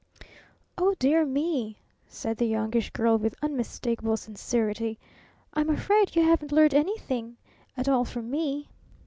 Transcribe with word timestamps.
"Oh, 0.79 0.95
dear 0.97 1.27
me!" 1.27 1.77
said 2.07 2.37
the 2.37 2.47
Youngish 2.47 2.89
Girl, 2.89 3.19
with 3.19 3.35
unmistakable 3.43 4.17
sincerity. 4.17 4.97
"I'm 5.53 5.69
afraid 5.69 6.15
you 6.15 6.23
haven't 6.23 6.51
learned 6.51 6.73
anything 6.73 7.37
at 7.77 7.87
all 7.87 8.03
from 8.03 8.31
me!" 8.31 8.67